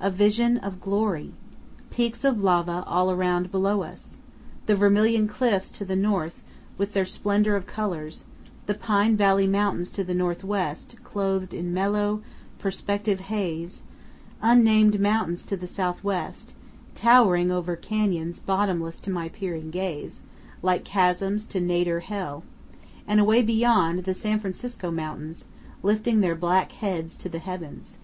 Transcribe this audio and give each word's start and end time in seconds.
A 0.00 0.10
vision 0.10 0.56
of 0.58 0.80
glory! 0.80 1.32
Peaks 1.88 2.24
of 2.24 2.42
lava 2.42 2.82
all 2.88 3.12
around 3.12 3.52
below 3.52 3.82
us. 3.82 4.18
The 4.66 4.74
Vermilion 4.74 5.28
Cliffs 5.28 5.70
to 5.70 5.84
the 5.84 5.94
north, 5.94 6.42
with 6.76 6.94
their 6.94 7.04
splendor 7.04 7.54
of 7.54 7.68
colors; 7.68 8.24
the 8.66 8.74
Pine 8.74 9.16
Valley 9.16 9.46
Mountains 9.46 9.90
to 9.92 10.02
the 10.02 10.14
northwest, 10.16 10.96
clothed 11.04 11.54
in 11.54 11.72
mellow, 11.72 12.22
perspective 12.58 13.20
haze; 13.20 13.82
unnamed 14.42 14.98
mountains 14.98 15.44
to 15.44 15.56
the 15.56 15.68
southwest, 15.68 16.54
towering 16.96 17.52
over 17.52 17.76
canyons 17.76 18.40
bottomless 18.40 18.98
to 18.98 19.12
my 19.12 19.28
peering 19.28 19.70
gaze, 19.70 20.22
like 20.60 20.82
chasms 20.84 21.46
to 21.46 21.60
nadir 21.60 22.00
hell; 22.00 22.42
and 23.06 23.20
away 23.20 23.42
beyond, 23.42 24.02
the 24.02 24.12
San 24.12 24.40
Francisco 24.40 24.90
Mountains, 24.90 25.44
lifting 25.84 26.18
their 26.20 26.34
black 26.34 26.72
heads 26.72 27.14
into 27.14 27.28
the 27.28 27.38
heavens. 27.38 27.98